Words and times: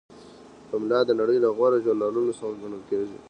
پملا 0.69 0.99
د 1.05 1.11
نړۍ 1.21 1.37
له 1.43 1.49
غوره 1.57 1.77
ژورنالونو 1.85 2.31
څخه 2.37 2.59
ګڼل 2.61 2.81
کیږي. 2.89 3.17